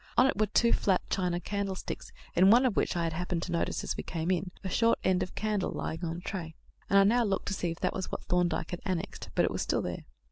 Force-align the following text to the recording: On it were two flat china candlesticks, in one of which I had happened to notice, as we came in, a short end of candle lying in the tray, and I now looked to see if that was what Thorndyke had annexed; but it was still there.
On 0.17 0.25
it 0.25 0.35
were 0.35 0.47
two 0.47 0.73
flat 0.73 1.03
china 1.11 1.39
candlesticks, 1.39 2.11
in 2.33 2.49
one 2.49 2.65
of 2.65 2.75
which 2.75 2.97
I 2.97 3.03
had 3.03 3.13
happened 3.13 3.43
to 3.43 3.51
notice, 3.51 3.83
as 3.83 3.95
we 3.95 4.01
came 4.01 4.31
in, 4.31 4.49
a 4.63 4.67
short 4.67 4.97
end 5.03 5.21
of 5.21 5.35
candle 5.35 5.69
lying 5.69 5.99
in 6.01 6.15
the 6.15 6.21
tray, 6.21 6.55
and 6.89 6.97
I 6.97 7.03
now 7.03 7.23
looked 7.23 7.49
to 7.49 7.53
see 7.53 7.69
if 7.69 7.79
that 7.81 7.93
was 7.93 8.11
what 8.11 8.23
Thorndyke 8.23 8.71
had 8.71 8.81
annexed; 8.83 9.29
but 9.35 9.45
it 9.45 9.51
was 9.51 9.61
still 9.61 9.83
there. 9.83 10.05